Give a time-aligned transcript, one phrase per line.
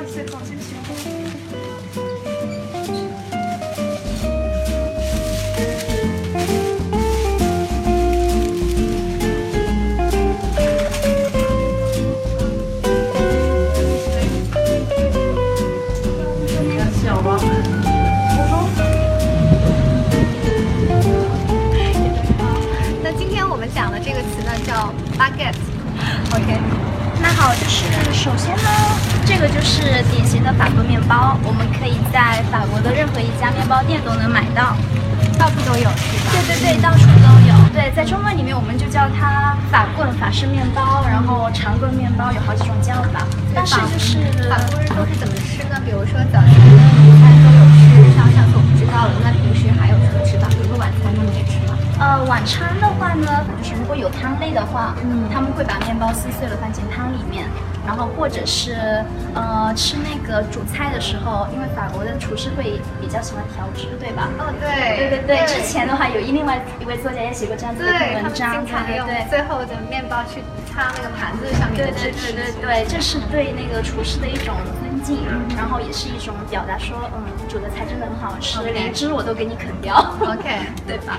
[0.00, 0.80] 哇塞，好新奇哦。
[23.02, 25.54] 那今天我们讲的这个词呢，叫 bucket。
[27.22, 28.68] 那好，就是首先呢，
[29.24, 34.76] 这个就是典型的法国面包，我们可以在法国的任何一家面包店都能买到。
[35.40, 36.36] 到处都有是吧？
[36.36, 37.52] 对对对，到处都有。
[37.72, 43.24] 对，在中文里面我们就叫它法棍、法式面包，然后长棍面包，有好几种叫法。
[43.54, 45.80] 但是就是法国人都是怎么吃呢？
[45.80, 49.12] 比如说早餐、午餐都有吃，像上次我们知道了。
[49.24, 50.44] 那平时还有什么吃法？
[50.52, 51.72] 比如说晚餐他们也吃吗？
[52.00, 52.76] 呃，晚餐
[53.18, 57.46] 的话呢，就是如果有汤类的话，嗯，他们会把面包撕碎了放进汤里面。
[57.86, 59.02] 然后或者是
[59.34, 64.28] 呃吃那个主菜的时候，因为法国的厨师会比较喜欢调汁，对吧？
[64.38, 65.46] 哦，对，对对对。
[65.46, 69.26] 之前的话，有一另外一位作家也写过这样子的文章，对对对。
[69.30, 75.24] 最后的面包去擦那个盘子上面的对对对对对，这是对那个厨师的一种尊敬，
[75.56, 79.96] 然后也是一种表达说，嗯，煮的菜真的很好吃，连汁我都给你啃掉。
[80.20, 81.18] OK， 对吧？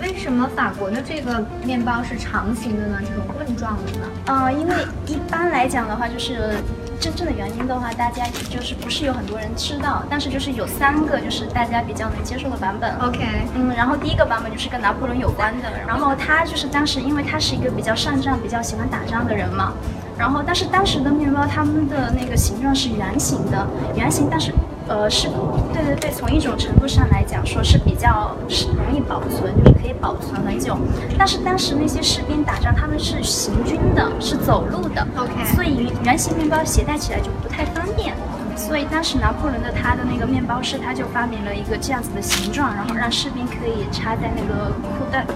[0.00, 2.98] 为什么法国的这个面包是长形的呢？
[3.00, 4.06] 这种棍状的呢？
[4.26, 4.74] 呃，因为
[5.06, 6.54] 一般来讲的话，就是
[6.98, 12.94] 真正的原因的话，大家就是不是有很多人知道，但是就是有三个就是大家比较能接受的版本。
[12.98, 13.18] OK，
[13.54, 19.72] 嗯，然后第一个版本就是跟拿破仑有关的，然后他就是当时因为他是一个比较善战、比较喜欢打仗的人嘛，
[20.16, 24.52] 然后但是当时的面包他们的那个形状是圆形的，圆形，但是。
[24.90, 25.28] 呃，是
[25.72, 30.76] 对对对，从一种程度上来讲，说是比较是容易保存，就是可以保存很久。
[31.16, 38.12] 但是当时那些士兵打仗，他们是行军的，是走路的，OK，所以圆形面包携带起来就不太方便。
[38.56, 45.32] 所以当时拿破仑的他的那个面包师，他就发明了一个这样子的形状，然后让士兵可以插在那个裤袋裤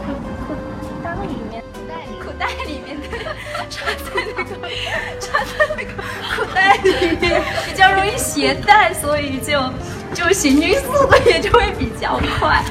[0.48, 0.54] 裤
[1.04, 1.62] 裆里面，
[2.20, 3.06] 裤袋里面的，
[3.70, 4.50] 插在那个
[5.20, 5.92] 插在那个
[6.34, 7.23] 裤袋里面。
[7.74, 9.60] 比较容易携带，所以就
[10.14, 12.62] 就行军速度也就会比较快。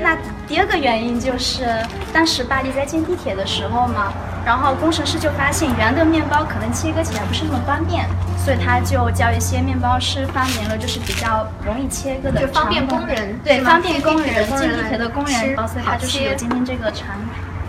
[0.00, 1.64] 那第二个原因就是
[2.12, 4.12] 当时巴黎在建地铁的时候嘛，
[4.44, 8.04] 然后工程师就发现圆的面包可能切割起来不是那么方便，
[8.44, 17.16] 所以他就叫一些面包师发明了就是比较容易切割的，就方便工人，对，方便工人进地铁的工人，所以他就是有今天这个传，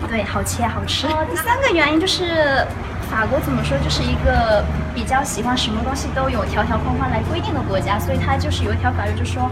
[0.08, 1.06] 对，好切好吃。
[1.06, 2.66] 哦第三个原因就是。
[3.10, 9.48] 法国怎么说，就是一个比较喜欢什么东西都有条条框框来规定的国家，所以它就是有一条法律，就说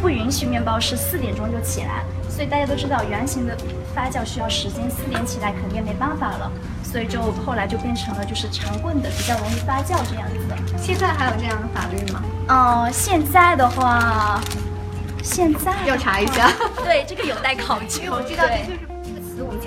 [0.00, 2.04] 不允许面包师四点钟就起来。
[2.30, 3.54] 所以大家都知道，圆形的
[3.92, 6.50] 发酵需要时间，四点起来肯定没办法了，
[6.82, 10.56] 所以就后来就变成了就是长棍的，比较容易发酵这样子的。
[10.78, 12.22] 现在还有这样的法律吗？
[12.48, 14.40] 哦，现在的话，
[15.22, 16.50] 现在要查一下。
[16.82, 18.10] 对，这个有待考究。
[18.12, 18.91] 我知道，就是。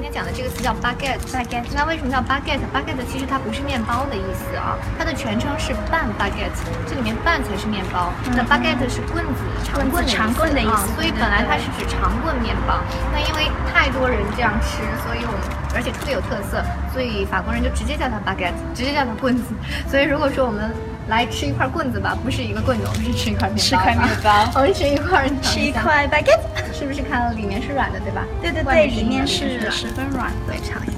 [0.06, 1.66] 今天讲的这个词叫 baguette，baguette。
[1.74, 6.54] 那为什么叫 baguette？baguette 其实它不是面包的意思啊，它的全称是半 baguette，
[6.86, 8.14] 这里面半才是面包。
[8.38, 12.78] 那 baguette 是棍子，长棍长棍的意思，所以本来它是指长棍面包。
[13.12, 15.42] 那因为太多人这样吃，所以我们
[15.74, 19.56] 而且特别有特色，所以法国人就直接叫它 baguette，直接叫它棍子。
[19.90, 20.70] 所以如果说我们
[21.08, 23.62] 来吃一块棍子吧，不是一个棍子，我们是吃一块面包。
[23.62, 26.40] 吃块面包，我们吃一块，吃一块 baguette，
[26.74, 28.26] 是不是看到里面是软的，对吧？
[28.42, 30.94] 对对对，里面是十分软，对，尝一下。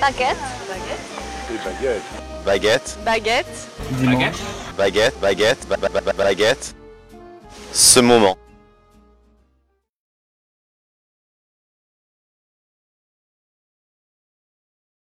[0.00, 0.36] baguette。
[0.68, 1.22] baguette。
[1.54, 2.00] baguette。
[2.44, 2.96] baguette.
[3.04, 3.52] baguette.
[4.76, 5.12] baguette.
[5.22, 5.56] baguette.
[5.68, 6.16] baguette.
[6.16, 6.74] baguette.
[7.72, 8.41] Ce moment.